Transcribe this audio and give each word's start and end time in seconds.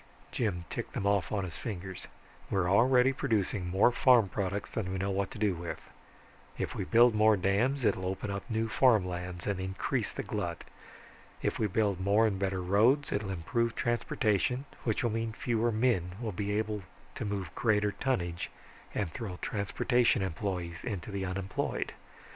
Jim 0.31 0.65
ticked 0.71 0.93
them 0.93 1.05
off 1.05 1.31
on 1.31 1.43
his 1.43 1.57
fingers. 1.57 2.07
"We 2.49 2.57
already 2.57 3.11
are 3.11 3.13
producing 3.13 3.67
more 3.69 3.91
farm 3.91 4.29
products 4.29 4.71
than 4.71 4.91
we 4.91 4.97
know 4.97 5.11
what 5.11 5.29
to 5.29 5.37
do 5.37 5.53
with; 5.53 5.77
if 6.57 6.73
we 6.73 6.85
build 6.85 7.13
more 7.13 7.37
dams 7.37 7.85
it'll 7.85 8.07
open 8.07 8.31
up 8.31 8.41
new 8.49 8.67
farm 8.67 9.05
lands 9.07 9.45
and 9.45 9.59
increase 9.59 10.11
the 10.11 10.23
glut. 10.23 10.63
If 11.43 11.59
we 11.59 11.67
build 11.67 11.99
more 11.99 12.25
and 12.25 12.39
better 12.39 12.63
roads, 12.63 13.11
it 13.11 13.21
will 13.21 13.29
improve 13.29 13.75
transportation, 13.75 14.65
which 14.85 15.03
will 15.03 15.11
mean 15.11 15.33
fewer 15.33 15.71
men 15.71 16.13
will 16.19 16.31
be 16.31 16.57
able 16.57 16.81
to 17.13 17.23
move 17.23 17.53
greater 17.53 17.91
tonnage 17.91 18.49
and 18.95 19.11
throw 19.11 19.37
transportation 19.37 20.23
employees 20.23 20.83
into 20.83 21.11
the 21.11 21.25
unemployed. 21.25 21.91